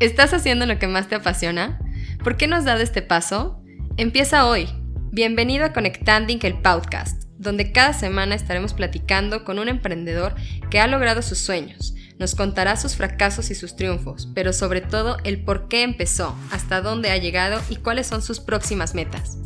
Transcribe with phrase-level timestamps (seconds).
[0.00, 1.80] ¿Estás haciendo lo que más te apasiona?
[2.22, 3.60] ¿Por qué no has dado este paso?
[3.96, 4.68] Empieza hoy.
[5.10, 10.36] Bienvenido a Conectanding el podcast, donde cada semana estaremos platicando con un emprendedor
[10.70, 11.96] que ha logrado sus sueños.
[12.16, 16.80] Nos contará sus fracasos y sus triunfos, pero sobre todo el por qué empezó, hasta
[16.80, 19.38] dónde ha llegado y cuáles son sus próximas metas.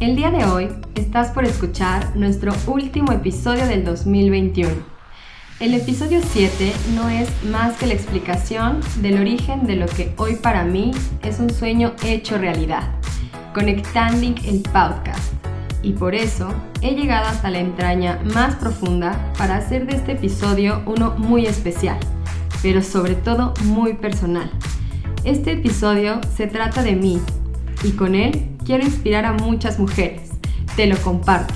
[0.00, 4.70] El día de hoy estás por escuchar nuestro último episodio del 2021.
[5.60, 10.36] El episodio 7 no es más que la explicación del origen de lo que hoy
[10.36, 12.84] para mí es un sueño hecho realidad,
[13.52, 15.34] Conectanding el podcast.
[15.82, 16.48] Y por eso
[16.80, 21.98] he llegado hasta la entraña más profunda para hacer de este episodio uno muy especial,
[22.62, 24.50] pero sobre todo muy personal.
[25.24, 27.20] Este episodio se trata de mí
[27.82, 30.30] y con él quiero inspirar a muchas mujeres.
[30.76, 31.54] Te lo comparto.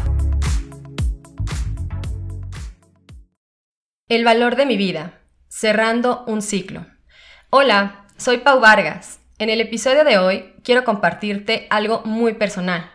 [4.08, 5.20] El valor de mi vida.
[5.48, 6.86] Cerrando un ciclo.
[7.50, 9.20] Hola, soy Pau Vargas.
[9.38, 12.90] En el episodio de hoy quiero compartirte algo muy personal.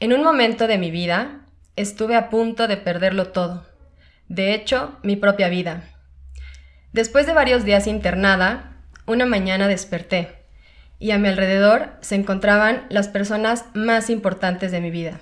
[0.00, 3.66] En un momento de mi vida estuve a punto de perderlo todo.
[4.28, 5.84] De hecho, mi propia vida.
[6.92, 10.35] Después de varios días internada, una mañana desperté
[10.98, 15.20] y a mi alrededor se encontraban las personas más importantes de mi vida,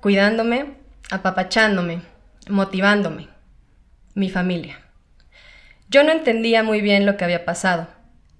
[0.00, 0.74] cuidándome,
[1.10, 2.02] apapachándome,
[2.48, 3.28] motivándome,
[4.14, 4.80] mi familia.
[5.88, 7.88] Yo no entendía muy bien lo que había pasado,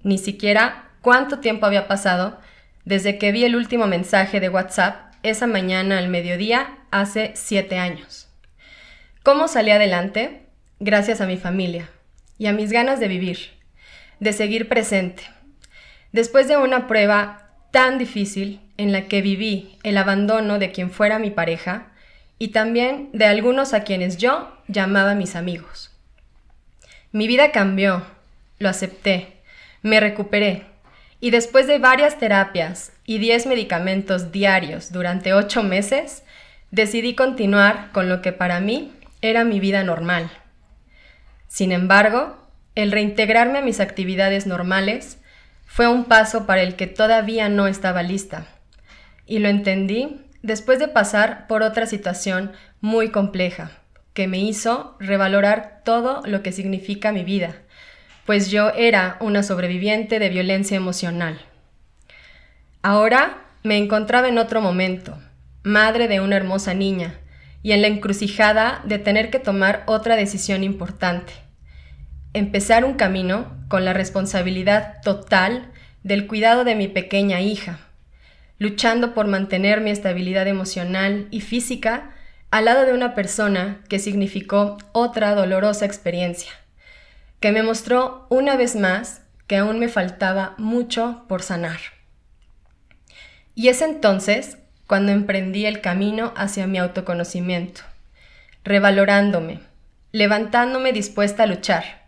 [0.01, 2.39] ni siquiera cuánto tiempo había pasado
[2.85, 8.29] desde que vi el último mensaje de WhatsApp esa mañana al mediodía hace siete años.
[9.23, 10.47] ¿Cómo salí adelante?
[10.79, 11.89] Gracias a mi familia
[12.37, 13.51] y a mis ganas de vivir,
[14.19, 15.23] de seguir presente,
[16.13, 21.17] Después de una prueba tan difícil en la que viví el abandono de quien fuera
[21.17, 21.87] mi pareja
[22.37, 25.91] y también de algunos a quienes yo llamaba mis amigos.
[27.11, 28.05] Mi vida cambió,
[28.59, 29.37] lo acepté,
[29.81, 30.65] me recuperé
[31.19, 36.23] y después de varias terapias y 10 medicamentos diarios durante 8 meses,
[36.69, 38.91] decidí continuar con lo que para mí
[39.21, 40.29] era mi vida normal.
[41.47, 42.37] Sin embargo,
[42.75, 45.17] el reintegrarme a mis actividades normales
[45.73, 48.45] fue un paso para el que todavía no estaba lista.
[49.25, 53.71] Y lo entendí después de pasar por otra situación muy compleja,
[54.13, 57.55] que me hizo revalorar todo lo que significa mi vida,
[58.27, 61.41] pues yo era una sobreviviente de violencia emocional.
[62.83, 65.17] Ahora me encontraba en otro momento,
[65.63, 67.15] madre de una hermosa niña,
[67.63, 71.42] y en la encrucijada de tener que tomar otra decisión importante
[72.33, 75.71] empezar un camino con la responsabilidad total
[76.03, 77.79] del cuidado de mi pequeña hija,
[78.57, 82.11] luchando por mantener mi estabilidad emocional y física
[82.49, 86.51] al lado de una persona que significó otra dolorosa experiencia,
[87.39, 91.79] que me mostró una vez más que aún me faltaba mucho por sanar.
[93.55, 94.57] Y es entonces
[94.87, 97.81] cuando emprendí el camino hacia mi autoconocimiento,
[98.63, 99.59] revalorándome,
[100.11, 102.02] levantándome dispuesta a luchar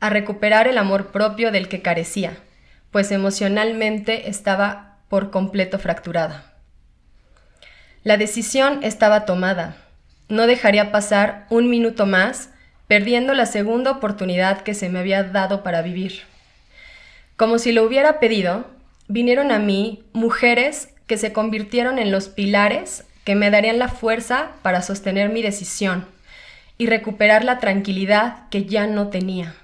[0.00, 2.36] a recuperar el amor propio del que carecía,
[2.90, 6.54] pues emocionalmente estaba por completo fracturada.
[8.04, 9.76] La decisión estaba tomada.
[10.28, 12.50] No dejaría pasar un minuto más
[12.86, 16.22] perdiendo la segunda oportunidad que se me había dado para vivir.
[17.36, 18.66] Como si lo hubiera pedido,
[19.08, 24.50] vinieron a mí mujeres que se convirtieron en los pilares que me darían la fuerza
[24.62, 26.06] para sostener mi decisión
[26.78, 29.54] y recuperar la tranquilidad que ya no tenía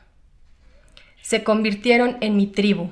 [1.25, 2.91] se convirtieron en mi tribu.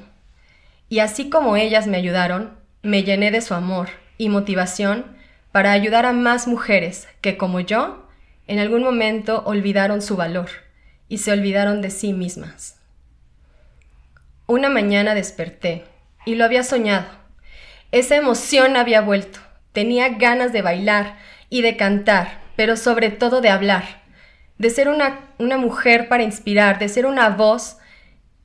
[0.88, 5.04] Y así como ellas me ayudaron, me llené de su amor y motivación
[5.52, 8.08] para ayudar a más mujeres que, como yo,
[8.46, 10.48] en algún momento olvidaron su valor
[11.10, 12.78] y se olvidaron de sí mismas.
[14.46, 15.84] Una mañana desperté
[16.24, 17.08] y lo había soñado.
[17.90, 19.40] Esa emoción había vuelto.
[19.72, 21.18] Tenía ganas de bailar
[21.50, 24.00] y de cantar, pero sobre todo de hablar,
[24.56, 27.76] de ser una, una mujer para inspirar, de ser una voz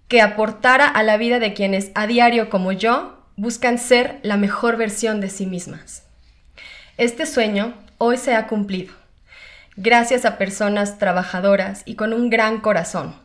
[0.08, 4.78] que aportara a la vida de quienes a diario como yo buscan ser la mejor
[4.78, 6.04] versión de sí mismas.
[6.98, 8.94] Este sueño hoy se ha cumplido,
[9.76, 13.16] gracias a personas trabajadoras y con un gran corazón.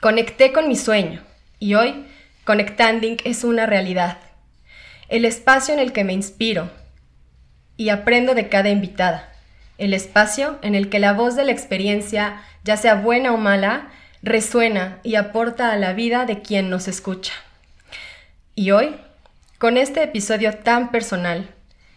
[0.00, 1.22] Conecté con mi sueño
[1.58, 2.06] y hoy
[2.44, 4.18] Conectanding es una realidad,
[5.08, 6.70] el espacio en el que me inspiro
[7.76, 9.32] y aprendo de cada invitada,
[9.78, 13.90] el espacio en el que la voz de la experiencia, ya sea buena o mala,
[14.22, 17.32] resuena y aporta a la vida de quien nos escucha.
[18.54, 18.94] Y hoy,
[19.58, 21.48] con este episodio tan personal,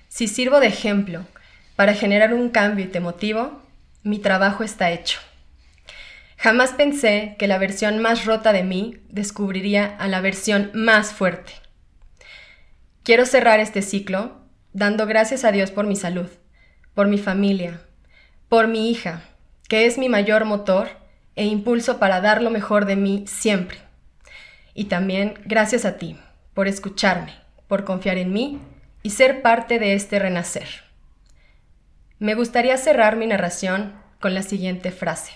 [0.07, 1.25] si sirvo de ejemplo
[1.75, 3.62] para generar un cambio y te motivo,
[4.04, 5.19] mi trabajo está hecho.
[6.38, 11.54] Jamás pensé que la versión más rota de mí descubriría a la versión más fuerte.
[13.04, 14.42] Quiero cerrar este ciclo
[14.74, 16.30] dando gracias a Dios por mi salud,
[16.94, 17.81] por mi familia,
[18.50, 19.22] por mi hija,
[19.69, 21.04] que es mi mayor motor
[21.35, 23.77] e impulso para dar lo mejor de mí siempre.
[24.73, 26.17] Y también gracias a ti
[26.53, 27.33] por escucharme,
[27.67, 28.59] por confiar en mí
[29.03, 30.67] y ser parte de este renacer.
[32.19, 35.33] Me gustaría cerrar mi narración con la siguiente frase.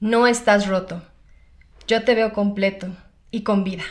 [0.00, 1.02] No estás roto.
[1.86, 2.88] Yo te veo completo
[3.30, 3.84] y con vida.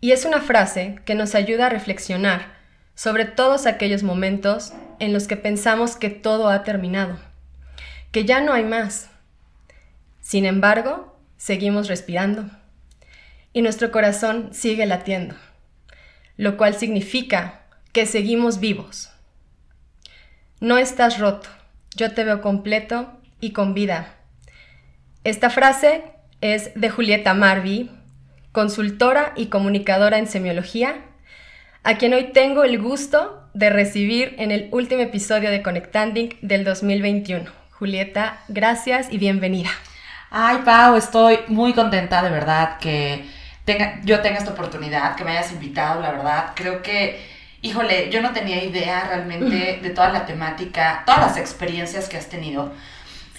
[0.00, 2.58] Y es una frase que nos ayuda a reflexionar
[2.94, 7.18] sobre todos aquellos momentos en los que pensamos que todo ha terminado,
[8.10, 9.07] que ya no hay más.
[10.28, 12.50] Sin embargo, seguimos respirando
[13.54, 15.34] y nuestro corazón sigue latiendo,
[16.36, 17.62] lo cual significa
[17.94, 19.08] que seguimos vivos.
[20.60, 21.48] No estás roto,
[21.96, 24.16] yo te veo completo y con vida
[25.24, 26.02] esta frase
[26.42, 27.90] es de Julieta Marvi,
[28.52, 31.06] consultora y comunicadora en semiología,
[31.84, 36.64] a quien hoy tengo el gusto de recibir en el último episodio de Conectanding del
[36.64, 37.50] 2021.
[37.70, 39.70] Julieta, gracias y bienvenida.
[40.30, 43.28] Ay, Pau, estoy muy contenta de verdad que
[43.64, 46.52] tenga, yo tenga esta oportunidad, que me hayas invitado, la verdad.
[46.54, 47.26] Creo que,
[47.62, 52.28] híjole, yo no tenía idea realmente de toda la temática, todas las experiencias que has
[52.28, 52.72] tenido.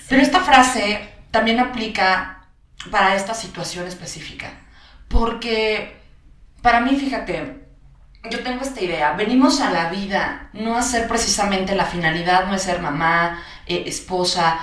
[0.07, 0.99] Pero esta frase
[1.31, 2.47] también aplica
[2.89, 4.51] para esta situación específica.
[5.07, 5.95] Porque
[6.61, 7.67] para mí, fíjate,
[8.29, 12.55] yo tengo esta idea, venimos a la vida no a ser precisamente la finalidad, no
[12.55, 14.59] es ser mamá, eh, esposa,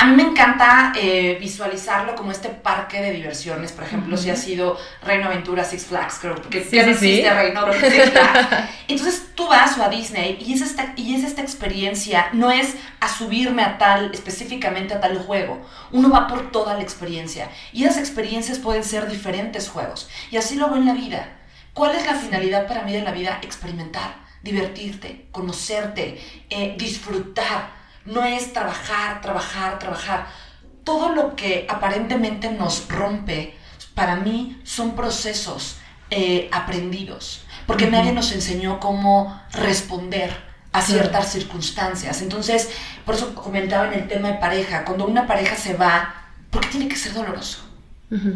[0.00, 4.36] a mí me encanta eh, visualizarlo como este parque de diversiones, por ejemplo, si ha
[4.36, 8.48] sido Reino Aventura, Six Flags, creo que sí, no existe Reino Six Flags.
[8.88, 13.08] Entonces tú vas a Disney y es, esta, y es esta experiencia, no es a
[13.08, 15.60] subirme a tal, específicamente a tal juego,
[15.92, 20.54] uno va por toda la experiencia y esas experiencias pueden ser diferentes juegos y así
[20.54, 21.36] lo veo en la vida.
[21.74, 23.38] ¿Cuál es la finalidad para mí de la vida?
[23.42, 26.18] Experimentar, divertirte, conocerte,
[26.48, 30.26] eh, disfrutar no es trabajar, trabajar, trabajar.
[30.84, 33.56] Todo lo que aparentemente nos rompe,
[33.94, 35.76] para mí, son procesos
[36.10, 40.34] eh, aprendidos, porque nadie nos enseñó cómo responder
[40.72, 42.22] a ciertas circunstancias.
[42.22, 42.70] Entonces,
[43.04, 46.14] por eso comentaba en el tema de pareja, cuando una pareja se va,
[46.50, 47.66] ¿por qué tiene que ser doloroso?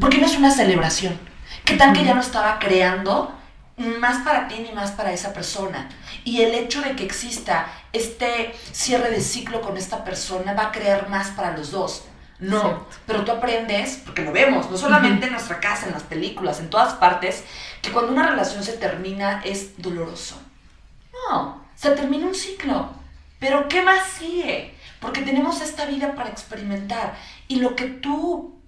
[0.00, 1.18] Porque no es una celebración.
[1.64, 3.34] ¿Qué tal que ya no estaba creando
[3.76, 5.88] más para ti ni más para esa persona?
[6.24, 10.72] Y el hecho de que exista este cierre de ciclo con esta persona va a
[10.72, 12.04] crear más para los dos.
[12.40, 16.58] No, pero tú aprendes, porque lo vemos, no solamente en nuestra casa, en las películas,
[16.58, 17.44] en todas partes,
[17.80, 20.40] que cuando una relación se termina es doloroso.
[21.30, 22.90] No, se termina un ciclo.
[23.38, 24.74] Pero ¿qué más sigue?
[25.00, 27.14] Porque tenemos esta vida para experimentar.
[27.46, 28.58] Y lo que tú,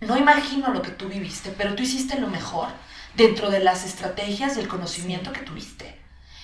[0.00, 2.68] no imagino lo que tú viviste, pero tú hiciste lo mejor
[3.14, 6.00] dentro de las estrategias y el conocimiento que tuviste.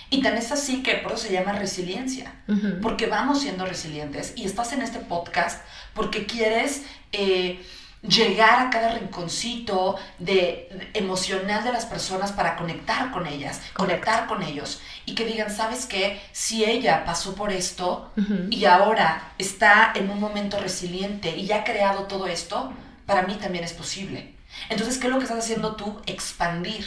[0.09, 2.33] Y tan es así que por eso se llama resiliencia,
[2.81, 5.65] porque vamos siendo resilientes y estás en este podcast
[5.95, 7.61] porque quieres eh,
[8.03, 14.45] llegar a cada rinconcito de, emocional de las personas para conectar con ellas, conectar con
[14.45, 16.21] ellos y que digan, ¿sabes qué?
[16.31, 18.13] Si ella pasó por esto
[18.51, 22.73] y ahora está en un momento resiliente y ya ha creado todo esto,
[23.07, 24.36] para mí también es posible.
[24.69, 26.01] Entonces, ¿qué es lo que estás haciendo tú?
[26.07, 26.85] Expandir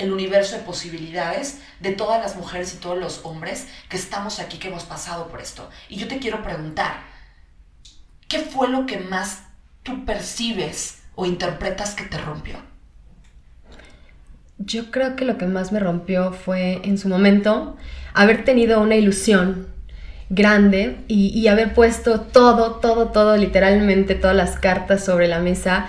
[0.00, 4.58] el universo de posibilidades de todas las mujeres y todos los hombres que estamos aquí,
[4.58, 5.68] que hemos pasado por esto.
[5.88, 7.02] Y yo te quiero preguntar,
[8.28, 9.42] ¿qué fue lo que más
[9.82, 12.56] tú percibes o interpretas que te rompió?
[14.58, 17.76] Yo creo que lo que más me rompió fue en su momento
[18.12, 19.68] haber tenido una ilusión
[20.28, 25.88] grande y, y haber puesto todo, todo, todo, literalmente todas las cartas sobre la mesa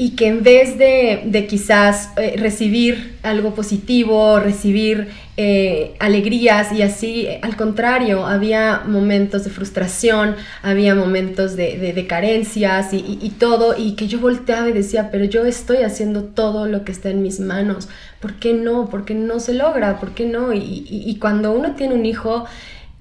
[0.00, 7.28] y que en vez de, quizás eh, recibir algo positivo, recibir eh, alegrías y así,
[7.42, 14.20] al contrario, había momentos de frustración, había momentos de, carencias y, todo, y que yo
[14.20, 17.90] volteaba y decía, pero yo estoy haciendo todo lo que está en mis manos,
[18.20, 18.88] ¿por qué no?
[18.88, 20.00] ¿Por qué no se logra?
[20.00, 20.54] ¿Por qué no?
[20.54, 22.46] Y, cuando uno tiene un hijo...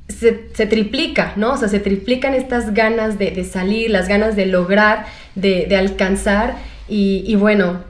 [0.09, 0.31] Se,
[0.65, 1.53] triplica, ¿no?
[1.53, 6.55] O sea, se triplican estas ganas de, salir, las ganas de lograr, de alcanzar,
[6.89, 7.83] y, bueno,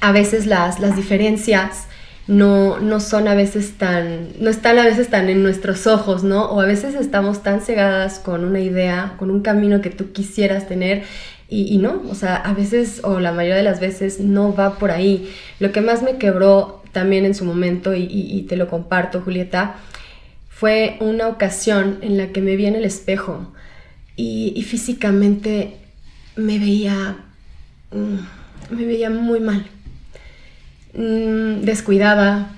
[0.00, 1.86] a veces las, las diferencias
[2.26, 6.44] no, no, son a veces tan, no están a veces tan en nuestros ojos, ¿no?
[6.46, 10.68] O a veces estamos tan cegadas con una idea, con un camino que tú quisieras
[10.68, 11.04] tener
[11.48, 14.92] y, no, o sea, a veces o la mayoría de las veces no va por
[14.92, 15.32] ahí.
[15.58, 19.74] Lo que más me quebró también en su momento y, y te lo comparto, Julieta,
[20.48, 23.50] fue una ocasión en la que me vi en el espejo
[24.20, 25.76] y, físicamente
[26.36, 27.16] me veía,
[27.92, 29.66] me veía muy mal.
[30.94, 32.48] Mm, descuidaba,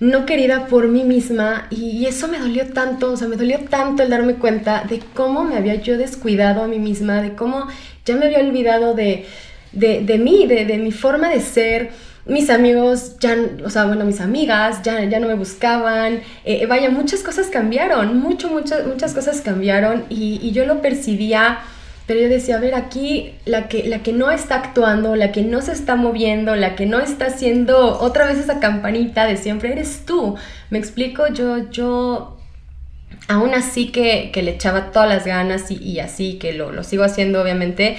[0.00, 4.02] no querida por mí misma y, eso me dolió tanto, o sea, me dolió tanto
[4.02, 7.66] el darme cuenta de cómo me había yo descuidado a mí misma, de cómo
[8.04, 9.26] ya me había olvidado de,
[9.72, 11.90] de, mí, de, mi forma de ser.
[12.24, 16.20] Mis amigos ya, o sea, bueno, mis amigas ya, ya no me buscaban.
[16.44, 21.58] Eh, vaya, muchas cosas cambiaron, mucho, muchas, muchas cosas cambiaron y yo lo percibía
[22.06, 25.42] pero yo decía, a ver, aquí la que, la que no está actuando, la que
[25.42, 29.72] no se está moviendo, la que no está haciendo otra vez esa campanita de siempre,
[29.72, 30.34] eres tú.
[30.70, 32.38] Me explico, yo, yo,
[33.28, 37.96] aún así que, le echaba todas las ganas y, así, que lo, sigo haciendo obviamente,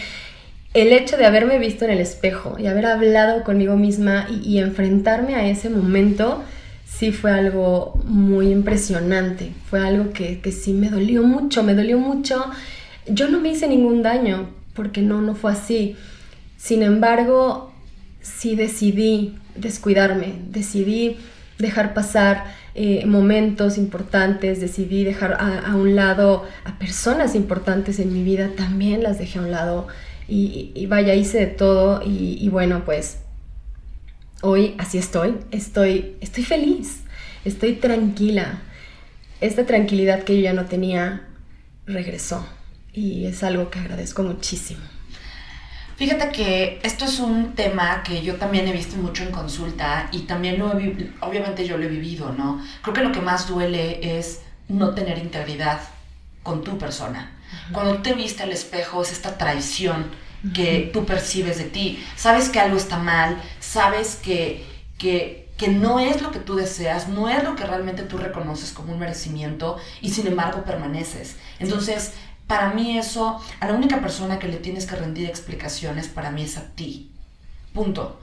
[0.73, 5.35] el hecho de haberme visto en el espejo y haber hablado conmigo misma y, enfrentarme
[5.35, 6.43] a ese momento,
[6.85, 11.97] sí fue algo muy impresionante, fue algo que, que sí me dolió mucho, me dolió
[11.99, 12.51] mucho
[13.07, 15.95] yo no me hice ningún daño, porque no, no fue así.
[16.57, 17.73] Sin embargo,
[18.21, 21.17] sí decidí descuidarme, decidí
[21.59, 22.45] dejar pasar
[22.75, 29.03] eh, momentos importantes, decidí dejar a, un lado a personas importantes en mi vida, también
[29.03, 29.87] las dejé a un lado
[30.27, 33.19] y, vaya, hice de todo y, y, bueno, pues
[34.41, 37.03] hoy así estoy, estoy, estoy feliz,
[37.45, 38.61] estoy tranquila.
[39.41, 41.27] Esta tranquilidad que yo ya no tenía
[41.85, 42.45] regresó
[42.93, 44.81] y es algo que agradezco muchísimo.
[45.95, 50.21] Fíjate que esto es un tema que yo también he visto mucho en consulta y
[50.21, 52.61] también lo he, obviamente yo lo he vivido, ¿no?
[52.81, 55.81] Creo que lo que más duele es no tener integridad
[56.41, 57.31] con tu persona.
[57.71, 60.07] Cuando te viste al espejo es esta traición
[60.53, 62.03] que tú percibes de ti.
[62.15, 64.65] Sabes que algo está mal, sabes que,
[64.97, 68.71] que, que no es lo que tú deseas, no es lo que realmente tú reconoces
[68.71, 71.37] como un merecimiento y sin embargo permaneces.
[71.59, 72.13] Entonces,
[72.53, 76.43] para mí eso, a la única persona que le tienes que rendir explicaciones, para mí
[76.43, 77.11] es a ti.
[77.73, 78.19] Punto.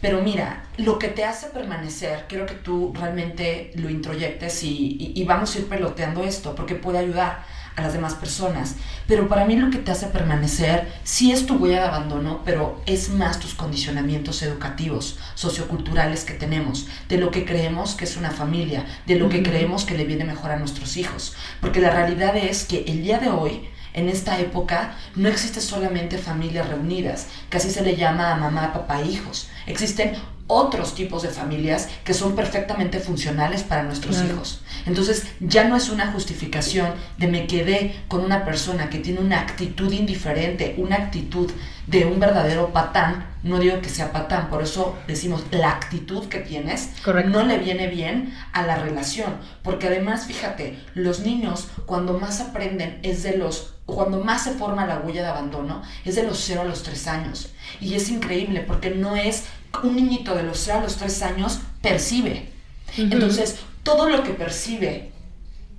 [0.00, 5.24] Pero mira, lo que te hace permanecer, quiero que tú realmente lo introyectes y, y
[5.24, 7.44] vamos a ir peloteando esto, porque puede ayudar
[7.76, 8.76] a las demás personas.
[9.06, 12.80] Pero para mí lo que te hace permanecer sí es tu huella de abandono, pero
[12.86, 18.30] es más tus condicionamientos educativos, socioculturales que tenemos, de lo que creemos que es una
[18.30, 21.34] familia, de lo que creemos que le viene mejor a nuestros hijos.
[21.60, 26.16] Porque la realidad es que el día de hoy, en esta época, no existe solamente
[26.16, 29.48] familias reunidas, que así se le llama a mamá, papá, hijos.
[29.66, 30.12] Existen
[30.52, 34.60] otros tipos de familias que son perfectamente funcionales para nuestros hijos.
[34.84, 39.40] Entonces ya no es una justificación de me quedé con una persona que tiene una
[39.40, 41.50] actitud indiferente, una actitud
[41.86, 43.26] de un verdadero patán.
[43.42, 46.90] No digo que sea patán, por eso decimos la actitud que tienes
[47.26, 49.38] no le viene bien a la relación.
[49.62, 54.86] Porque además, fíjate, los niños cuando más aprenden es de los, cuando más se forma
[54.86, 57.50] la huella de abandono, es de los 0 a los 3 años.
[57.80, 59.44] Y es increíble porque no es
[59.82, 62.50] un niñito de los 0 a los 3 años percibe.
[62.96, 65.12] Entonces, todo lo que percibe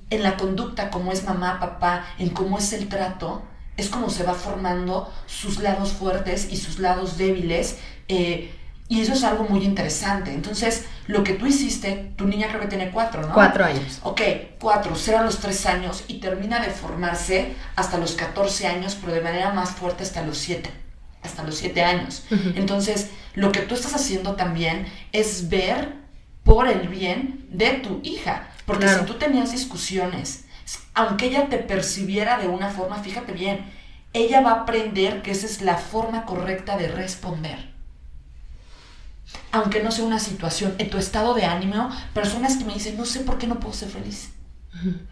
[0.10, 3.44] en la conducta, como es mamá, papá, en cómo es el trato,
[3.78, 7.78] es como se va formando sus lados fuertes y sus lados débiles.
[8.08, 8.54] Eh,
[8.90, 10.34] y eso es algo muy interesante.
[10.34, 13.34] Entonces, lo que tú hiciste, tu niña creo que tiene cuatro, ¿no?
[13.34, 14.00] Cuatro años.
[14.04, 14.22] Ok,
[14.60, 19.14] cuatro, será a los tres años y termina de formarse hasta los 14 años, pero
[19.14, 20.70] de manera más fuerte hasta los siete
[21.24, 22.24] hasta los siete años.
[22.56, 25.94] Entonces, lo que tú estás haciendo también es ver
[26.44, 28.50] por el bien de tu hija.
[28.66, 30.46] Porque si tú tenías discusiones,
[30.94, 33.66] aunque ella te percibiera de una forma, fíjate bien,
[34.13, 37.74] ella va a aprender que esa es la forma correcta de responder.
[39.52, 43.06] Aunque no sea una situación, en tu estado de ánimo, personas que me dicen, no
[43.06, 44.32] sé por qué no puedo ser feliz.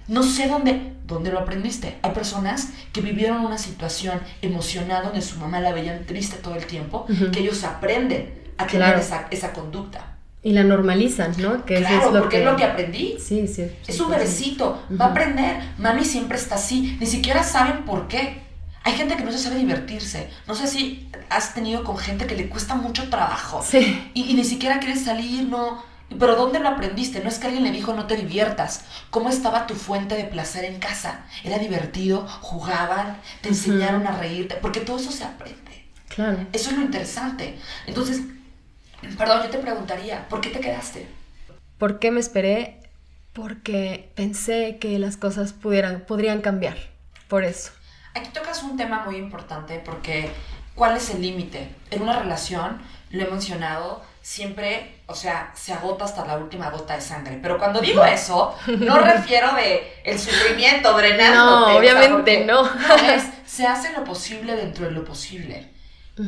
[0.08, 1.98] No sé dónde, dónde lo aprendiste.
[2.02, 6.66] Hay personas que vivieron una situación emocionada donde su mamá la veían triste todo el
[6.66, 10.18] tiempo, que ellos aprenden a tener esa, esa, conducta.
[10.44, 11.66] Y la normalizan, ¿no?
[11.66, 12.44] Que claro, es lo porque que...
[12.44, 13.18] es lo que aprendí.
[13.20, 13.68] Sí, sí.
[13.88, 15.62] es un bebecito, va a aprender.
[15.78, 16.98] Mami siempre está así.
[17.00, 18.42] Ni siquiera saben por qué.
[18.84, 20.30] Hay gente que no se sabe divertirse.
[20.48, 23.64] No sé si has tenido con gente que le cuesta mucho trabajo.
[23.64, 24.10] Sí.
[24.16, 27.22] Y, y ni siquiera quiere salir, no pero ¿dónde lo aprendiste?
[27.22, 28.86] No es que alguien le dijo no te diviertas.
[29.10, 31.26] ¿Cómo estaba tu fuente de placer en casa?
[31.44, 32.28] ¿Era divertido?
[32.42, 33.18] ¿Jugaban?
[33.42, 34.56] ¿Te enseñaron a reírte?
[34.56, 35.86] Porque todo eso se aprende.
[36.10, 36.46] Claro.
[36.52, 37.58] Eso es lo interesante.
[37.88, 38.22] Entonces,
[39.18, 41.08] perdón, yo te preguntaría, ¿por qué te quedaste?
[41.78, 42.80] ¿Por qué me esperé?
[43.34, 46.78] Porque pensé que las cosas pudieran, podrían cambiar.
[47.28, 47.72] Por eso.
[48.14, 50.30] Aquí tocas un tema muy importante porque
[50.76, 51.74] ¿cuál es el límite?
[51.90, 56.96] En una relación, lo he mencionado, siempre, o sea, se agota hasta la última gota
[56.96, 57.40] de sangre.
[57.42, 61.68] Pero cuando digo eso, no refiero de el sufrimiento drenando.
[61.68, 62.64] No, obviamente no.
[62.64, 65.70] No, es, se hace lo posible dentro de lo posible.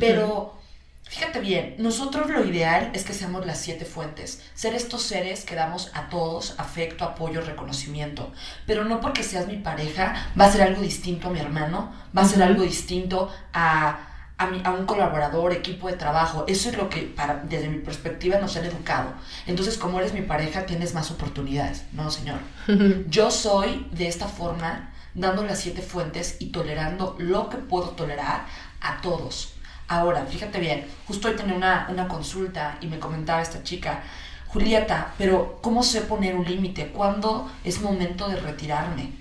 [0.00, 0.58] Pero
[1.06, 5.54] Fíjate bien, nosotros lo ideal es que seamos las siete fuentes, ser estos seres que
[5.54, 8.32] damos a todos afecto, apoyo, reconocimiento,
[8.66, 12.22] pero no porque seas mi pareja va a ser algo distinto a mi hermano, va
[12.22, 16.44] a ser algo distinto a, a, a, un colaborador, equipo de trabajo.
[16.48, 19.12] Eso es lo que para, desde mi perspectiva nos han educado.
[19.46, 21.84] Entonces, como eres mi pareja, tienes más oportunidades.
[21.92, 22.38] No, señor.
[23.08, 28.46] Yo soy de esta forma, dando las siete fuentes y tolerando lo que puedo tolerar
[28.80, 29.54] a todos
[29.88, 34.02] Ahora, fíjate bien, justo hoy tenía una, una consulta y me comentaba esta chica,
[34.46, 36.88] Julieta, pero ¿cómo sé poner un límite?
[36.88, 39.12] ¿Cuándo es momento de retirarme?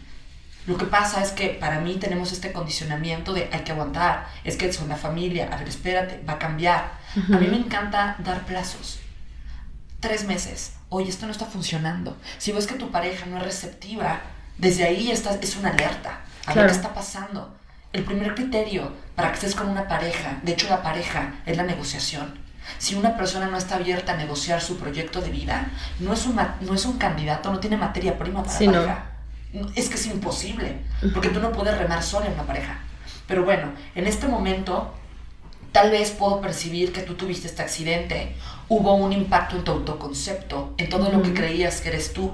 [0.66, 4.56] Lo que pasa es que para mí tenemos este condicionamiento de hay que aguantar, es
[4.56, 6.92] que es una familia, a ver, espérate, va a cambiar.
[7.16, 9.00] A mí me encanta dar plazos.
[10.00, 12.18] Tres meses, oye, esto no está funcionando.
[12.38, 14.22] Si ves que tu pareja no es receptiva,
[14.58, 16.22] desde ahí estás, es una alerta.
[16.46, 17.58] A ver qué está pasando.
[17.92, 21.64] El primer criterio para que estés con una pareja, de hecho la pareja es la
[21.64, 22.42] negociación.
[22.78, 25.68] Si una persona no está abierta a negociar su proyecto de vida,
[26.00, 29.13] no es un, no es un candidato, no tiene materia prima para la pareja.
[29.76, 30.78] Es que es imposible,
[31.14, 32.80] porque tú no puedes remar sola en una pareja.
[33.28, 34.94] Pero bueno, en este momento,
[35.72, 38.36] tal vez puedo percibir que tú tuviste este accidente,
[38.68, 42.32] hubo un impacto en tu autoconcepto, en todo lo que creías que eres tú,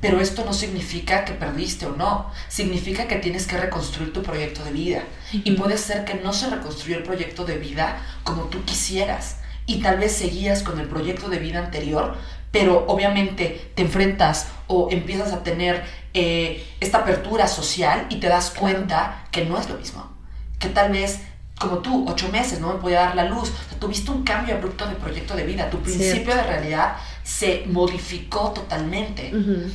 [0.00, 4.64] pero esto no significa que perdiste o no, significa que tienes que reconstruir tu proyecto
[4.64, 5.02] de vida.
[5.32, 9.36] Y puede ser que no se reconstruyó el proyecto de vida como tú quisieras.
[9.64, 12.16] Y tal vez seguías con el proyecto de vida anterior,
[12.50, 15.84] pero obviamente te enfrentas o empiezas a tener
[16.14, 20.10] eh, esta apertura social y te das cuenta que no es lo mismo.
[20.58, 21.20] Que tal vez
[21.62, 23.52] como tú, ocho meses, no me podía dar la luz.
[23.78, 25.70] tuviste un cambio abrupto de proyecto de vida.
[25.70, 29.32] Tu principio de realidad se modificó totalmente.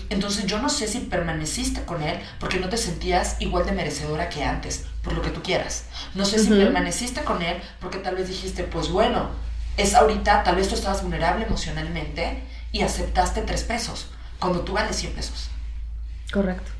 [0.09, 4.27] Entonces yo no sé si permaneciste con él porque no te sentías igual de merecedora
[4.27, 5.85] que antes, por lo que tú quieras.
[6.13, 9.29] No sé si permaneciste con él porque tal vez dijiste, pues bueno,
[9.77, 14.07] es ahorita, tal vez tú estabas vulnerable emocionalmente y aceptaste tres pesos,
[14.39, 15.49] cuando tú vales 100 pesos.
[16.31, 16.71] Correcto.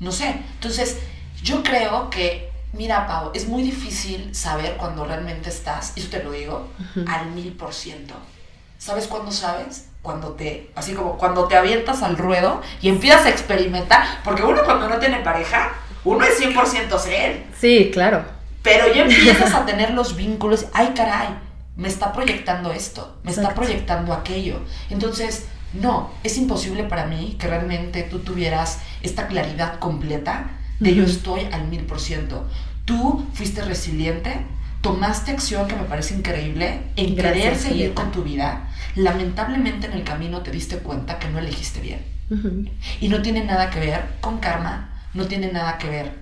[0.00, 0.40] No sé.
[0.54, 0.98] Entonces,
[1.42, 6.22] yo creo que Mira, Pau, es muy difícil saber cuando realmente estás, y eso te
[6.22, 6.68] lo digo,
[7.06, 8.14] al mil por ciento.
[8.78, 9.86] ¿Sabes cuándo sabes?
[10.02, 14.64] Cuando te, así como cuando te avientas al ruedo y empiezas a experimentar, porque uno
[14.64, 17.44] cuando no tiene pareja, uno es 100% ser.
[17.58, 18.24] Sí, claro.
[18.62, 21.28] Pero ya empiezas a tener los vínculos, ay caray,
[21.76, 24.58] me está proyectando esto, me está proyectando aquello.
[24.90, 31.04] Entonces, no, es imposible para mí que realmente tú tuvieras esta claridad completa de yo
[31.04, 32.48] estoy al mil por ciento.
[32.84, 34.46] Tú fuiste resiliente,
[34.80, 38.70] tomaste acción que me parece increíble en querer seguir con tu vida.
[38.94, 42.04] Lamentablemente en el camino te diste cuenta que no elegiste bien.
[43.00, 46.12] Y no tiene nada que ver con karma, no tiene nada que ver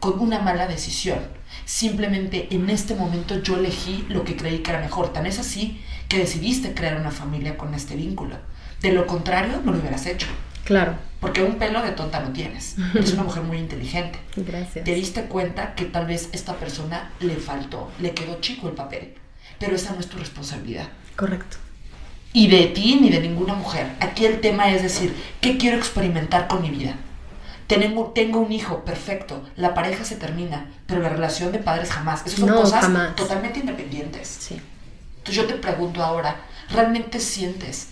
[0.00, 1.18] con una mala decisión.
[1.64, 5.12] Simplemente en este momento yo elegí lo que creí que era mejor.
[5.12, 8.36] Tan es así que decidiste crear una familia con este vínculo.
[8.82, 10.26] De lo contrario, no lo hubieras hecho.
[10.64, 10.94] Claro.
[11.20, 12.76] Porque un pelo de tonta no tienes.
[12.94, 14.18] Eres una mujer muy inteligente.
[14.36, 14.84] Gracias.
[14.84, 19.14] Te diste cuenta que tal vez esta persona le faltó, le quedó chico el papel.
[19.58, 20.88] Pero esa no es tu responsabilidad.
[21.16, 21.56] Correcto.
[22.32, 23.90] Y de ti ni de ninguna mujer.
[24.00, 26.94] Aquí el tema es decir, ¿qué quiero experimentar con mi vida?
[27.66, 29.42] Tengo, tengo un hijo, perfecto.
[29.56, 32.22] La pareja se termina, pero la relación de padres jamás.
[32.26, 34.28] Esas son cosas totalmente independientes.
[34.28, 34.60] Sí.
[35.18, 36.36] Entonces yo te pregunto ahora,
[36.70, 37.88] ¿realmente sientes?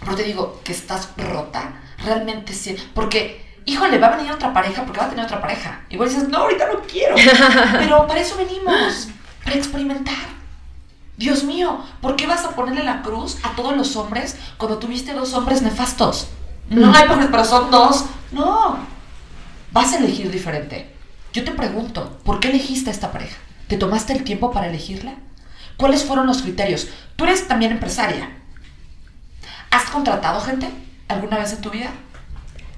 [0.00, 2.76] Pero te digo que estás rota realmente sí.
[2.94, 5.82] Porque, híjole, va a venir otra pareja porque va a tener otra pareja.
[5.90, 7.16] Igual dices, no, ahorita no quiero.
[7.72, 9.08] Pero para eso venimos,
[9.44, 10.38] para experimentar.
[11.16, 15.14] Dios mío, ¿por qué vas a ponerle la cruz a todos los hombres cuando tuviste
[15.14, 16.28] dos hombres nefastos?
[16.70, 18.04] No hay pero son dos.
[18.30, 18.78] No.
[19.72, 20.94] Vas a elegir diferente.
[21.32, 23.36] Yo te pregunto, ¿por qué elegiste a esta pareja?
[23.66, 25.14] ¿Te tomaste el tiempo para elegirla?
[25.76, 26.88] ¿Cuáles fueron los criterios?
[27.16, 28.37] Tú eres también empresaria.
[29.70, 30.68] ¿Has contratado gente?
[31.08, 31.90] alguna vez en tu vida?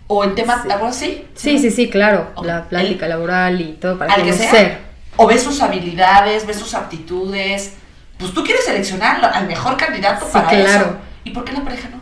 [0.06, 0.96] ¿O en temas laborales?
[0.96, 1.26] Sí.
[1.34, 2.32] Sí, sí, sí, claro.
[2.42, 4.80] La plática laboral y todo para que sea.
[5.16, 7.74] O ves sus habilidades, ves sus aptitudes.
[8.18, 10.64] Pues tú quieres seleccionar al mejor candidato para claro.
[10.64, 10.96] eso.
[11.24, 12.00] ¿Y por qué la pareja no?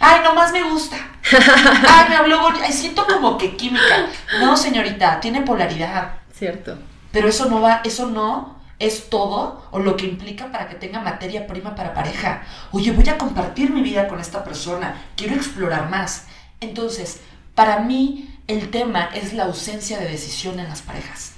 [0.00, 0.96] Ay, nomás me gusta.
[1.88, 2.64] Ay, me habló bonito.
[2.64, 4.06] Ay, siento como que química.
[4.40, 6.12] No, señorita, tiene polaridad.
[6.32, 6.78] Cierto.
[7.10, 11.00] Pero eso no va, eso no es todo o lo que implica para que tenga
[11.00, 12.42] materia prima para pareja.
[12.72, 16.26] Oye, voy a compartir mi vida con esta persona, quiero explorar más.
[16.60, 17.20] Entonces,
[17.54, 21.32] para mí el tema es la ausencia de decisión en las parejas.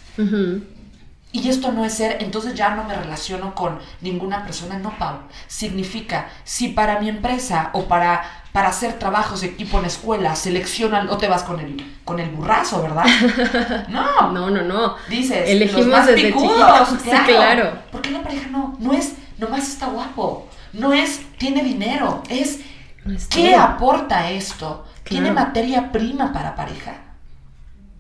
[1.33, 4.79] Y esto no es ser, entonces ya no me relaciono con ninguna persona.
[4.79, 5.21] No, Pau.
[5.47, 11.07] Significa, si para mi empresa o para, para hacer trabajos de equipo en escuela seleccionan,
[11.07, 13.05] no te vas con el, con el burrazo, ¿verdad?
[13.89, 14.33] No.
[14.33, 14.97] No, no, no.
[15.09, 16.89] Dices, Elegimos los más desde picudos, chiquitos.
[17.03, 17.27] Sí, claro.
[17.27, 17.73] claro.
[17.93, 20.49] Porque la pareja no, no es, nomás está guapo.
[20.73, 22.23] No es, tiene dinero.
[22.29, 22.61] Es,
[23.05, 23.61] No ¿qué todo.
[23.63, 24.85] aporta esto?
[25.05, 25.47] ¿Tiene Claro.
[25.47, 26.95] materia prima para pareja?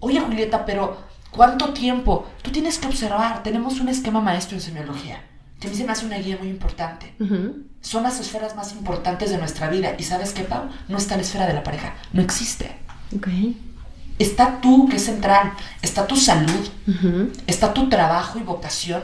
[0.01, 0.97] Oye, Julieta, pero
[1.31, 2.27] ¿cuánto tiempo?
[2.43, 3.43] Tú tienes que observar.
[3.43, 5.23] Tenemos un esquema maestro en semiología.
[5.61, 7.15] Que a mí se me hace una guía muy importante.
[7.21, 7.65] Ujú.
[7.81, 9.95] Son las esferas más importantes de nuestra vida.
[9.99, 10.69] ¿Y sabes qué, Pau?
[10.89, 11.95] No está la esfera de la pareja.
[12.13, 12.77] No existe.
[13.17, 13.29] Ok.
[14.19, 15.53] Está tú, que es central.
[15.81, 16.69] Está tu salud.
[16.87, 17.33] Ujú.
[17.47, 19.03] Está tu trabajo y vocación.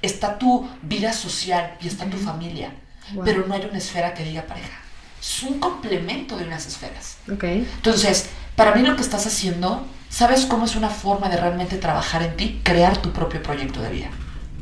[0.00, 2.72] Está tu vida social y está tu familia.
[3.12, 3.24] Wow.
[3.24, 4.78] Pero no hay una esfera que diga pareja.
[5.20, 7.18] Es un complemento de unas esferas.
[7.30, 7.44] Ok.
[7.44, 12.22] Entonces, para mí lo que estás haciendo, ¿sabes cómo es una forma de realmente trabajar
[12.22, 12.60] en ti?
[12.62, 14.08] Crear tu propio proyecto de vida.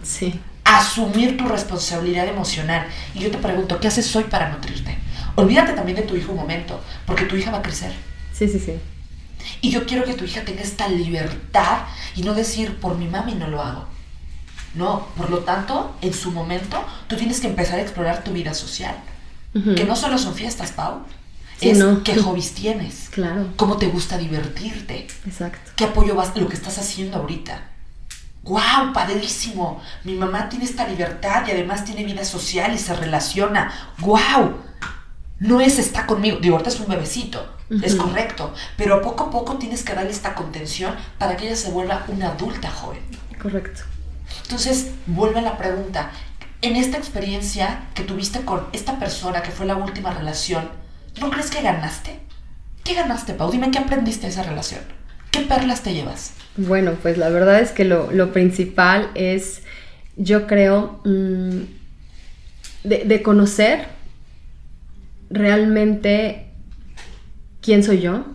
[0.02, 0.40] Sí.
[0.64, 2.86] Asumir tu responsabilidad emocional.
[3.14, 4.96] Y yo te pregunto, ¿qué haces hoy para nutrirte?
[5.34, 7.92] Olvídate también de tu hijo un momento, porque tu hija va a crecer.
[8.32, 8.72] Sí, sí, sí.
[9.60, 11.80] Y yo quiero que tu hija tenga esta libertad
[12.14, 13.86] y no decir, por mi mami no lo hago.
[14.74, 18.54] No, por lo tanto, en su momento, tú tienes que empezar a explorar tu vida
[18.54, 18.94] social.
[19.52, 21.00] Que no solo son fiestas, Pau.
[21.58, 22.02] Sí, es no.
[22.02, 23.48] qué hobbies tienes, Claro.
[23.56, 25.70] cómo te gusta divertirte, Exacto.
[25.76, 27.68] qué apoyo vas, lo que estás haciendo ahorita.
[28.44, 28.92] ¡Wow!
[28.92, 29.80] Padrísimo.
[30.04, 33.72] Mi mamá tiene esta libertad y además tiene vida social y se relaciona.
[33.98, 34.56] ¡Wow!
[35.38, 36.38] No es está conmigo.
[36.40, 37.56] Digo, ahorita es un bebecito.
[37.82, 38.52] Es correcto.
[38.76, 42.28] Pero poco a poco tienes que darle esta contención para que ella se vuelva una
[42.28, 43.00] adulta joven.
[43.40, 43.82] Correcto.
[44.42, 46.10] Entonces, vuelve la pregunta.
[46.60, 50.68] En esta experiencia que tuviste con esta persona que fue la última relación,
[51.20, 52.20] ¿no crees que ganaste?
[52.84, 53.50] ¿Qué ganaste, Pau?
[53.50, 54.80] Dime qué aprendiste de esa relación.
[55.32, 56.34] ¿Qué perlas te llevas?
[56.56, 59.62] Bueno, pues la verdad es que lo, lo principal es,
[60.16, 61.62] yo creo, mm,
[62.84, 63.86] de, de conocer
[65.30, 66.46] realmente
[67.62, 68.26] quién soy yo,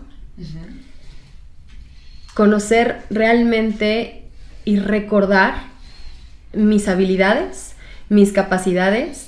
[2.34, 4.24] conocer realmente
[4.64, 5.62] y recordar
[6.52, 7.74] mis habilidades,
[8.08, 9.27] mis capacidades.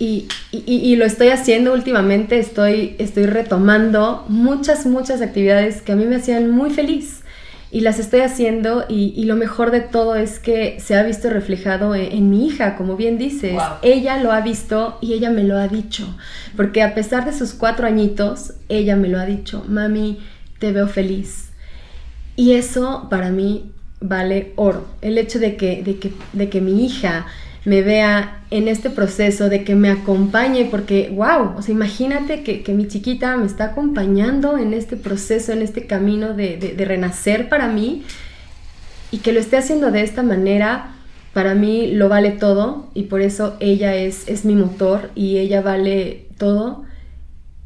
[0.00, 5.96] Y, y- y lo estoy haciendo últimamente, estoy, estoy retomando muchas, muchas actividades que a
[5.96, 7.18] mí me hacían muy feliz.
[7.72, 11.30] Y las estoy haciendo y, y lo mejor de todo es que se ha visto
[11.30, 13.52] reflejado en, en mi hija, como bien dices.
[13.52, 13.62] Wow.
[13.82, 16.16] Ella lo ha visto y ella me lo ha dicho.
[16.56, 20.18] Porque a pesar de sus cuatro añitos, ella me lo ha dicho, mami,
[20.58, 21.50] te veo feliz.
[22.34, 24.88] Y eso para mí vale oro.
[25.02, 27.26] El hecho de que, de que, de que mi hija
[27.64, 32.62] me vea en este proceso, de que me acompañe, porque, wow, o sea, imagínate que,
[32.62, 36.84] que mi chiquita me está acompañando en este proceso, en este camino de, de- de
[36.84, 38.02] renacer para mí,
[39.10, 40.92] y que lo esté haciendo de esta manera,
[41.34, 45.60] para mí lo vale todo, y por eso ella es, es mi motor, y ella
[45.60, 46.84] vale todo,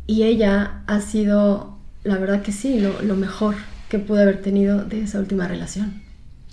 [0.06, 3.54] y ella ha sido, la verdad que sí, lo, lo mejor
[3.88, 6.02] que pude haber tenido de esa última relación.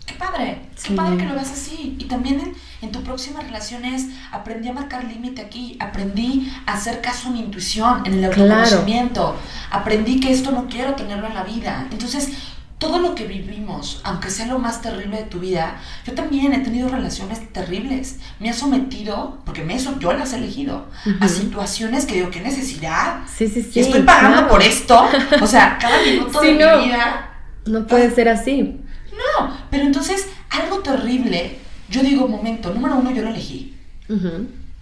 [0.05, 0.93] Qué padre, qué Sí.
[0.93, 1.95] padre que lo veas así.
[1.99, 6.73] Y también en, en tu próxima relación es, aprendí a marcar límite aquí, aprendí a
[6.73, 8.53] hacer caso a mi intuición, en el Claro.
[8.55, 9.35] autoconocimiento,
[9.69, 11.87] aprendí que esto no quiero tenerlo en la vida.
[11.91, 12.29] Entonces,
[12.79, 16.59] todo lo que vivimos, aunque sea lo más terrible de tu vida, yo también he
[16.61, 18.17] tenido relaciones terribles.
[18.39, 20.87] Me ha sometido, porque me, yo las he elegido,
[21.19, 23.19] a situaciones que digo, qué necesidad.
[23.31, 23.81] Sí, sí, sí.
[23.81, 24.49] Estoy pagando claro.
[24.49, 24.99] por esto.
[25.41, 26.77] O sea, cada minuto Sí, de no.
[26.77, 27.29] mi vida
[27.67, 28.81] No puede ser así.
[29.11, 31.59] no, pero entonces algo terrible,
[31.91, 33.77] yo digo, momento, número uno, yo lo elegí,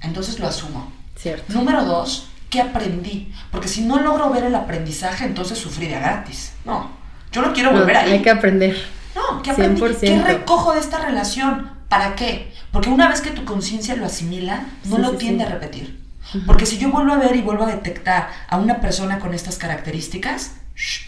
[0.01, 0.91] entonces lo asumo.
[1.17, 1.51] Cierto.
[1.53, 3.33] Número dos, ¿qué aprendí?
[3.51, 6.53] Porque si no logro ver el aprendizaje, entonces sufrí de gratis.
[6.65, 6.91] No,
[7.31, 8.11] yo no quiero No, volver ahí.
[8.13, 8.77] hay que aprender.
[9.15, 9.81] No, ¿qué aprendí?
[9.81, 9.99] 100%.
[9.99, 11.71] ¿Qué recojo de esta relación?
[11.89, 12.53] ¿Para qué?
[12.71, 15.49] Porque una vez que tu conciencia lo asimila, no Sí, lo sí, tiende sí.
[15.49, 15.99] a repetir.
[16.45, 19.57] Porque si yo vuelvo a ver y vuelvo a detectar a una persona con estas
[19.57, 21.07] características, shh,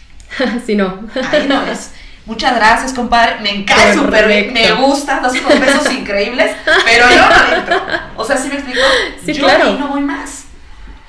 [0.66, 1.06] si no.
[1.30, 1.92] Ahí no es.
[2.24, 3.40] Muchas gracias, compadre.
[3.40, 4.52] Me encanta súper.
[4.52, 6.54] Me gusta, das unos besos increíbles,
[6.84, 7.82] pero yo no entro.
[8.16, 8.80] O sea, ¿sí me explico?
[9.24, 9.70] Sí, yo claro.
[9.70, 10.44] ahí no voy más.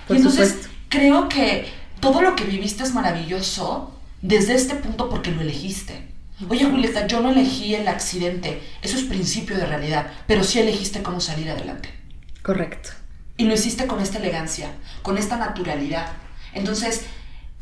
[0.07, 0.75] Por y entonces supuesto.
[0.89, 6.09] creo que todo lo que viviste es maravilloso desde este punto porque lo elegiste.
[6.49, 8.61] Oye, Julieta, yo no elegí el accidente.
[8.81, 10.07] Eso es principio de realidad.
[10.27, 11.89] Pero sí elegiste cómo salir adelante.
[12.41, 12.89] Correcto.
[13.37, 14.71] Y lo hiciste con esta elegancia,
[15.03, 16.07] con esta naturalidad.
[16.53, 17.05] Entonces,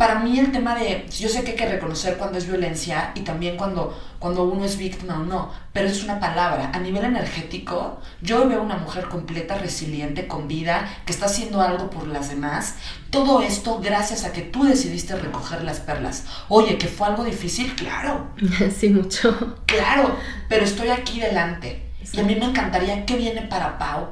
[0.01, 3.19] para mí el tema de, yo sé que hay que reconocer cuando es violencia y
[3.19, 6.71] también cuando, cuando uno es víctima o no, pero es una palabra.
[6.73, 11.91] A nivel energético, yo veo una mujer completa, resiliente, con vida, que está haciendo algo
[11.91, 12.77] por las demás.
[13.11, 16.25] Todo esto gracias a que tú decidiste recoger las perlas.
[16.49, 18.31] Oye, que fue algo difícil, claro.
[18.75, 19.55] Sí, mucho.
[19.67, 20.15] Claro,
[20.49, 21.91] pero estoy aquí delante.
[22.11, 24.07] Y a mí me encantaría que viene para Pau,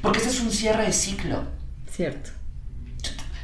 [0.00, 1.42] porque ese es un cierre de ciclo.
[1.90, 2.30] Cierto.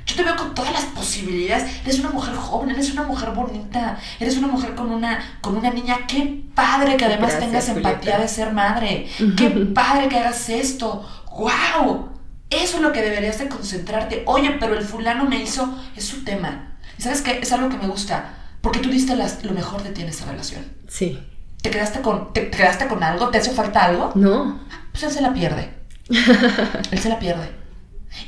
[0.09, 1.71] Yo te veo con todas las posibilidades.
[1.85, 5.71] Eres una mujer joven, eres una mujer bonita, eres una mujer con una, con una
[5.71, 6.07] niña.
[6.09, 9.07] Qué padre que además tengas empatía de ser madre.
[9.37, 11.07] Qué padre que hagas esto.
[11.37, 12.09] ¡Wow!
[12.49, 14.23] Eso es lo que deberías de concentrarte.
[14.25, 16.79] Oye, pero el fulano me hizo, es su tema.
[16.99, 17.39] ¿Y sabes qué?
[17.43, 18.35] Es algo que me gusta.
[18.63, 20.65] Porque tú diste lo mejor de ti en esta relación.
[20.89, 21.23] Sí.
[21.61, 23.29] ¿Te quedaste, con, te, quedaste con algo?
[23.29, 24.13] ¿Te hace falta algo?
[24.15, 24.59] No.
[24.91, 25.75] Pues él se la pierde.
[26.09, 27.51] él se la pierde.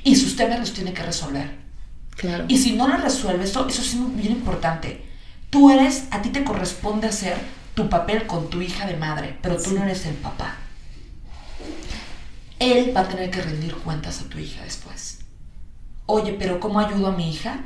[0.05, 1.60] Y sus temas los tiene que resolver.
[2.49, 5.05] Y si no lo resuelves, eso, eso es bien importante.
[5.49, 7.37] Tú eres, a ti te corresponde hacer
[7.75, 10.57] tu papel con tu hija de madre, pero tú no eres el papá.
[12.59, 15.21] Él va a tener que rendir cuentas a tu hija después.
[16.07, 17.61] Oye, pero ¿cómo ayudo a mi hija?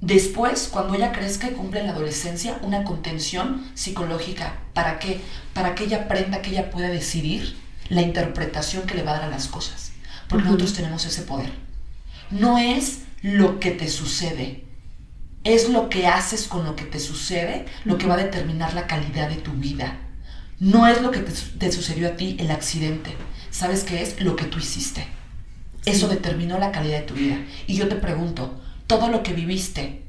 [0.00, 4.58] Después, cuando ella crezca y cumple la adolescencia, una contención psicológica.
[4.74, 5.20] ¿Para qué?
[5.54, 7.56] Para que ella aprenda que ella pueda decidir
[7.88, 9.92] la interpretación que le va a dar a las cosas.
[10.28, 11.52] Porque nosotros tenemos ese poder.
[12.30, 14.64] No es lo que te sucede.
[15.44, 18.86] Es lo que haces con lo que te sucede lo que va a determinar la
[18.86, 19.96] calidad de tu vida.
[20.60, 23.16] No es lo que te, sucedió a ti, el accidente.
[23.50, 24.20] ¿Sabes qué es?
[24.20, 25.06] Lo que tú hiciste.
[25.86, 27.38] Eso determinó la calidad de tu vida.
[27.66, 30.02] Y yo te pregunto, todo lo que viviste,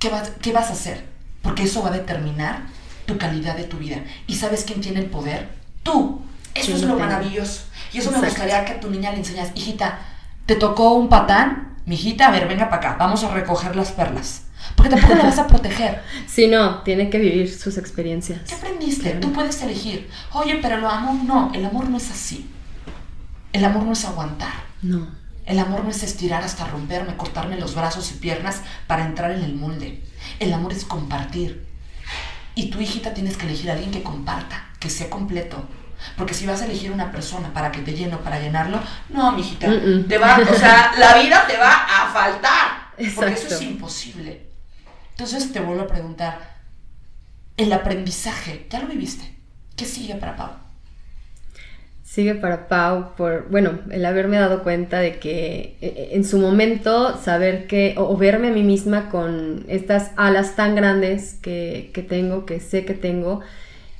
[0.00, 1.04] ¿qué vas, qué vas a hacer?
[1.42, 2.66] Porque eso va a determinar
[3.06, 4.02] tu calidad de tu vida.
[4.26, 5.50] ¿Y sabes quién tiene el poder?
[5.84, 6.20] Tú.
[6.52, 7.62] Eso es lo maravilloso.
[7.92, 10.00] Y eso me gustaría que a tu niña le enseñas, hijita,
[10.46, 11.75] ¿te tocó un patán?
[11.86, 14.42] Mijita, a ver, venga para acá, vamos a recoger las perlas.
[14.74, 16.02] Porque tampoco la vas a proteger.
[16.26, 18.40] Sí, no, tiene que vivir sus experiencias.
[18.46, 19.10] ¿Qué aprendiste?
[19.12, 20.10] Tú puedes elegir.
[20.32, 21.22] Oye, pero lo amo.
[21.24, 22.50] No, el amor no es así.
[23.52, 24.52] El amor no es aguantar.
[24.82, 25.06] No.
[25.46, 29.44] El amor no es estirar hasta romperme, cortarme los brazos y piernas para entrar en
[29.44, 30.02] el molde.
[30.40, 31.64] El amor es compartir.
[32.54, 35.64] Y tu hijita tienes que elegir a alguien que comparta, que sea completo,
[36.16, 39.32] porque si vas a elegir una persona para que te llene o para llenarlo, no,
[39.32, 39.68] mijita,
[40.08, 42.86] te va, o sea, la vida te va a faltar.
[43.14, 44.46] Porque eso es imposible.
[45.10, 46.56] Entonces te vuelvo a preguntar,
[47.56, 49.34] el aprendizaje, ¿ya lo viviste?
[49.76, 50.50] ¿Qué sigue para Pau?
[52.02, 56.38] Sigue para Pau por, bueno, el haberme dado cuenta de que e, e, en su
[56.38, 62.02] momento saber que, o, verme a mí misma con estas alas tan grandes que, que
[62.02, 63.40] tengo, que sé que tengo,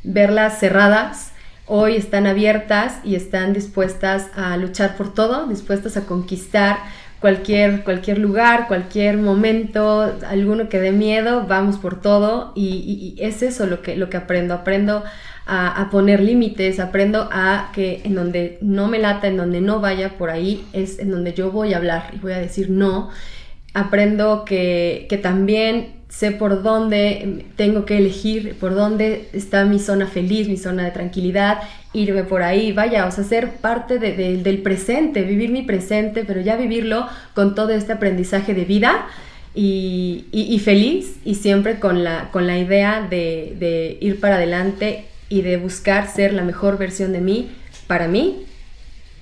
[0.03, 1.33] verlas cerradas
[1.67, 6.79] hoy están abiertas y están dispuestas a luchar por todo, dispuestas a conquistar
[7.21, 12.53] cualquier, cualquier lugar, cualquier momento, alguno que dé miedo, vamos por todo.
[12.55, 15.03] Y, es eso lo que, lo que aprendo, aprendo
[15.47, 19.81] a, a poner límites, aprendo a que en donde no me lata, en donde no
[19.81, 23.11] vaya por ahí, es en donde yo voy a hablar y voy a decir no,
[23.75, 30.07] aprendo que, que también sé por dónde tengo que elegir, por dónde está mi zona
[30.07, 31.59] feliz, mi zona de tranquilidad,
[31.92, 36.57] irme por ahí, vaya, o sea, ser parte del presente, vivir mi presente, pero ya
[36.57, 39.07] vivirlo con todo este aprendizaje de vida
[39.55, 45.42] y, feliz y siempre con la, con la idea de, de ir para adelante y
[45.42, 47.51] de buscar ser la mejor versión de mí
[47.87, 48.45] para mí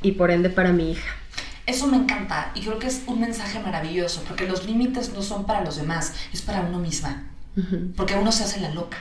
[0.02, 1.23] y por ende para mi hija.
[1.66, 5.46] Eso me encanta y creo que es un mensaje maravilloso, porque los límites no son
[5.46, 7.24] para los demás, es para uno misma.
[7.96, 8.98] Porque uno se hace la loca.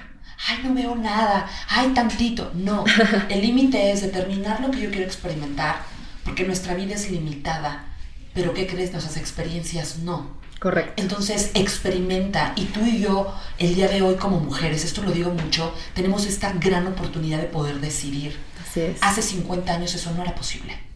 [0.48, 2.52] Ay, no veo nada, ay, tantito.
[2.54, 2.86] No,
[3.30, 5.78] el límite es determinar lo que yo quiero experimentar,
[6.24, 7.86] porque nuestra vida es limitada,
[8.34, 8.92] pero ¿qué crees?
[8.92, 10.42] Nuestras experiencias no.
[10.60, 11.02] Correcto.
[11.02, 15.32] Entonces experimenta y tú y yo el día de hoy como mujeres, esto lo digo
[15.32, 18.38] mucho, tenemos esta gran oportunidad de poder decidir.
[18.66, 18.98] Así es.
[19.02, 20.93] Hace 50 años eso no era posible.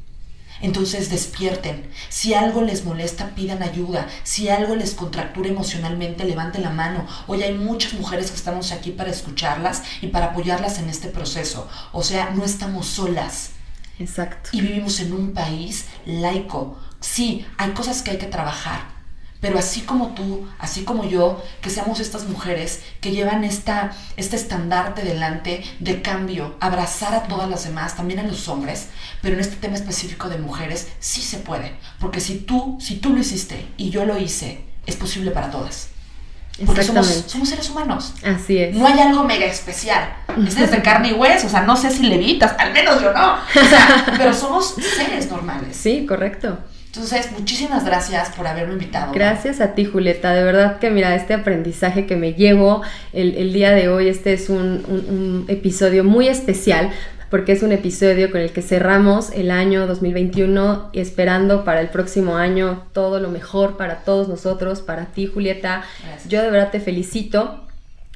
[0.61, 1.89] Entonces despierten.
[2.09, 4.07] Si algo les molesta, pidan ayuda.
[4.23, 7.05] Si algo les contractura emocionalmente, levanten la mano.
[7.27, 11.69] Hoy hay muchas mujeres que estamos aquí para escucharlas y para apoyarlas en este proceso.
[11.91, 13.51] O sea, no estamos solas.
[13.99, 14.49] Exacto.
[14.53, 16.77] Y vivimos en un país laico.
[16.99, 18.81] Sí, hay cosas que hay que trabajar,
[19.41, 24.35] pero así como tú, así como yo, que seamos estas mujeres que llevan esta, este
[24.35, 28.87] estandarte delante de cambio, abrazar a todas las demás, también a los hombres,
[29.21, 33.13] pero en este tema específico de mujeres sí se puede, porque si tú, si tú
[33.13, 35.89] lo hiciste y yo lo hice, es posible para todas.
[36.65, 38.15] Porque somos, somos, seres humanos.
[38.23, 38.75] Así es.
[38.75, 40.11] No hay algo mega especial.
[40.47, 43.33] Es de carne y hueso, o sea, no sé si levitas, al menos yo no.
[43.35, 45.77] O sea, pero somos seres normales.
[45.77, 46.57] Sí, correcto.
[46.87, 49.13] Entonces, muchísimas gracias por haberme invitado.
[49.13, 50.33] Gracias a ti, Julieta.
[50.33, 52.81] De verdad que mira, este aprendizaje que me llevo
[53.13, 56.91] el, día de hoy, este es un, un episodio muy especial
[57.29, 61.89] porque es un episodio con el que cerramos el año 2021 y esperando para el
[61.89, 65.83] próximo año todo lo mejor para todos nosotros, para ti Julieta.
[66.27, 67.67] Yo de verdad te felicito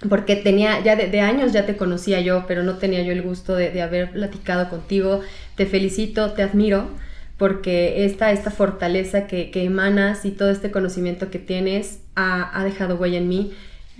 [0.09, 3.55] porque tenía, ya de, años ya te conocía yo, pero no tenía yo el gusto
[3.55, 5.21] de, haber platicado contigo.
[5.55, 6.87] Te felicito, te admiro,
[7.41, 12.97] porque esta, esta fortaleza que, emanas y todo este conocimiento que tienes ha, ha dejado
[12.97, 13.51] huella en mí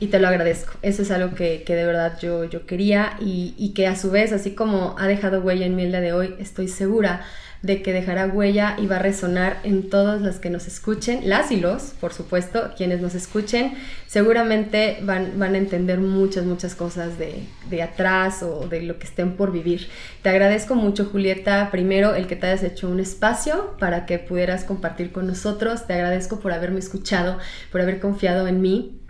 [0.01, 0.73] y te lo agradezco.
[0.81, 4.55] Eso es algo que, de verdad yo, yo quería y, que a su vez, así
[4.55, 7.21] como ha dejado huella en mi el día de hoy, estoy segura
[7.61, 11.51] de que dejará huella y va a resonar en todos los que nos escuchen, las
[11.51, 13.75] y los, por supuesto, quienes nos escuchen,
[14.07, 19.05] seguramente van, van a entender muchas, muchas cosas de, de, atrás o de lo que
[19.05, 19.87] estén por vivir.
[20.23, 24.63] Te agradezco mucho, Julieta, primero el que te hayas hecho un espacio para que pudieras
[24.63, 27.37] compartir con nosotros, te agradezco por haberme escuchado,
[27.71, 29.00] por haber confiado en mí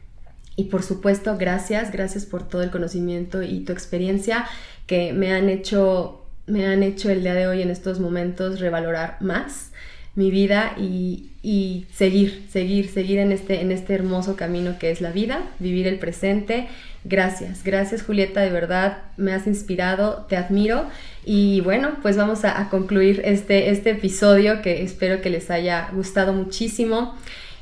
[0.55, 4.45] y por supuesto, gracias, gracias por todo el conocimiento y tu experiencia
[4.85, 9.17] que me han hecho, me han hecho el día de hoy en estos momentos revalorar
[9.21, 9.71] más
[10.13, 14.99] mi vida y, y, seguir, seguir, seguir en este, en este hermoso camino que es
[14.99, 16.67] la vida, vivir el presente.
[17.05, 20.85] Gracias, gracias Julieta, de verdad me has inspirado, te admiro
[21.25, 26.33] y bueno, pues vamos a, concluir este, este episodio que espero que les haya gustado
[26.33, 27.15] muchísimo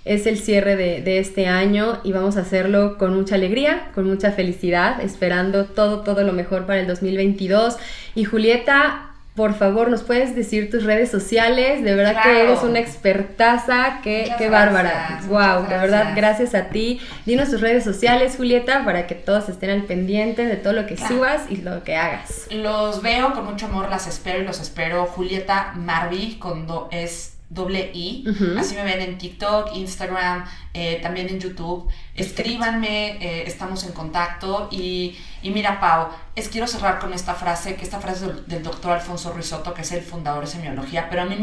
[0.06, 4.32] es el cierre de, este año y vamos a hacerlo con mucha alegría, con mucha
[4.32, 7.78] felicidad, esperando todo, todo lo mejor para el 2022.
[8.16, 11.84] Y Julieta, por favor, ¿nos puedes decir tus redes sociales?
[11.84, 15.22] De verdad que eres una expertaza, qué, qué bárbara.
[15.28, 17.00] Wow, de verdad, gracias a ti.
[17.26, 20.98] Dinos tus redes sociales, Julieta, para que todos estén al pendiente de todo lo que
[20.98, 22.48] subas y lo que hagas.
[22.52, 25.06] Los veo con mucho amor, las espero y los espero.
[25.06, 28.26] Julieta Marvi, cuando es doble I.
[28.58, 31.90] Así me ven en TikTok, Instagram, eh, también en YouTube.
[32.14, 34.70] Escríbanme, eh, estamos en contacto.
[34.72, 39.34] Y, mira, Pau, es, quiero cerrar con esta frase, que esta frase del, doctor Alfonso
[39.34, 41.36] Risotto, que es el fundador de semiología, pero a mí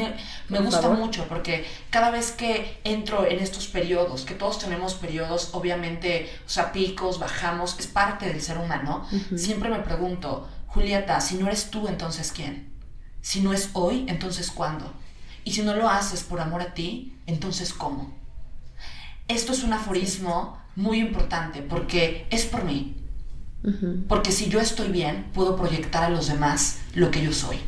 [0.49, 5.51] me, gusta mucho porque cada vez que entro en estos periodos, que todos tenemos periodos,
[5.53, 11.37] obviamente, o sea, picos, bajamos, es parte del ser humano, siempre me pregunto, Julieta, si
[11.37, 12.71] no eres tú, entonces ¿quién?
[13.23, 14.93] Si no es hoy, entonces ¿cuándo?
[15.47, 18.13] Y si no lo haces por amor a ti, entonces ¿cómo?
[19.29, 22.97] Esto es un aforismo muy importante porque es por mí.
[24.09, 27.59] Porque si yo estoy bien, puedo proyectar a los demás lo que yo soy.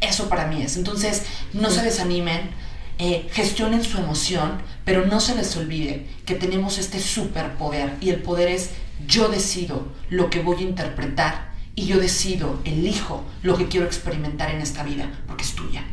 [0.00, 0.76] Eso para mí es.
[0.76, 2.50] Entonces, no se desanimen,
[2.98, 8.22] eh, gestionen su emoción, pero no se les olvide que tenemos este superpoder y el
[8.22, 8.70] poder es
[9.04, 14.50] yo decido lo que voy a interpretar y yo decido, elijo lo que quiero experimentar
[14.50, 15.84] en esta vida, porque es tuya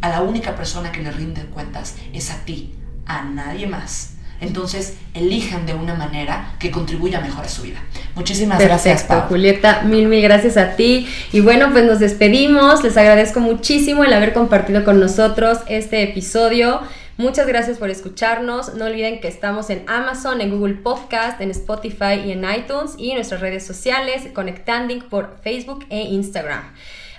[0.00, 2.74] a la única persona que le rinde cuentas es a ti,
[3.06, 4.14] a nadie más.
[4.40, 7.78] Entonces, elijan de una manera que contribuya mejor a su vida.
[8.14, 9.28] Muchísimas gracias, Pau.
[9.28, 9.82] Julieta.
[9.82, 11.06] Mil, mil gracias a ti.
[11.32, 12.82] Y bueno, pues nos despedimos.
[12.82, 16.80] Les agradezco muchísimo el haber compartido con nosotros este episodio.
[17.18, 18.76] Muchas gracias por escucharnos.
[18.76, 23.10] No olviden que estamos en Amazon, en Google Podcast, en Spotify y en iTunes y
[23.10, 26.62] en nuestras redes sociales, Conectanding por Facebook e Instagram.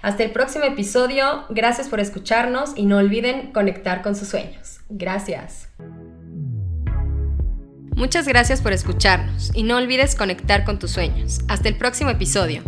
[0.02, 4.80] Hasta el próximo episodio, gracias por escucharnos y no olviden conectar con sus sueños.
[4.90, 5.68] Gracias.
[7.96, 11.42] Muchas gracias por escucharnos y no olvides conectar con tus sueños.
[11.48, 12.64] Hasta el próximo episodio.